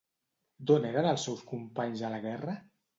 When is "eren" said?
0.93-1.11